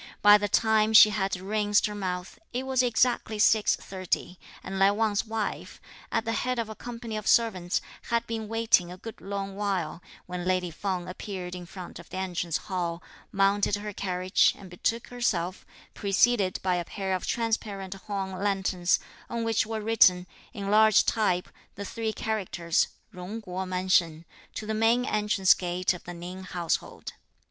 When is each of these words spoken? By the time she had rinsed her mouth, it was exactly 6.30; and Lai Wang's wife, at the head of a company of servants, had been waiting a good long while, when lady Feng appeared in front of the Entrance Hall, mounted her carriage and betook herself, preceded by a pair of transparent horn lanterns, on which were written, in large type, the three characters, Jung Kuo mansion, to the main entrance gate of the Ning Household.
By 0.23 0.39
the 0.39 0.49
time 0.49 0.93
she 0.93 1.11
had 1.11 1.39
rinsed 1.39 1.85
her 1.85 1.93
mouth, 1.93 2.39
it 2.51 2.65
was 2.65 2.81
exactly 2.81 3.37
6.30; 3.37 4.37
and 4.63 4.79
Lai 4.79 4.89
Wang's 4.89 5.27
wife, 5.27 5.79
at 6.11 6.25
the 6.25 6.31
head 6.31 6.57
of 6.57 6.69
a 6.69 6.75
company 6.75 7.15
of 7.17 7.27
servants, 7.27 7.81
had 8.09 8.25
been 8.25 8.47
waiting 8.47 8.91
a 8.91 8.97
good 8.97 9.21
long 9.21 9.55
while, 9.55 10.01
when 10.25 10.43
lady 10.43 10.71
Feng 10.71 11.07
appeared 11.07 11.53
in 11.53 11.67
front 11.67 11.99
of 11.99 12.09
the 12.09 12.17
Entrance 12.17 12.57
Hall, 12.57 13.03
mounted 13.31 13.75
her 13.75 13.93
carriage 13.93 14.55
and 14.57 14.71
betook 14.71 15.09
herself, 15.09 15.67
preceded 15.93 16.59
by 16.63 16.77
a 16.77 16.85
pair 16.85 17.13
of 17.13 17.27
transparent 17.27 17.93
horn 17.93 18.31
lanterns, 18.31 18.97
on 19.29 19.43
which 19.43 19.67
were 19.67 19.81
written, 19.81 20.25
in 20.51 20.71
large 20.71 21.05
type, 21.05 21.47
the 21.75 21.85
three 21.85 22.11
characters, 22.11 22.87
Jung 23.13 23.39
Kuo 23.39 23.67
mansion, 23.67 24.25
to 24.55 24.65
the 24.65 24.73
main 24.73 25.05
entrance 25.05 25.53
gate 25.53 25.93
of 25.93 26.03
the 26.05 26.13
Ning 26.15 26.41
Household. 26.43 27.13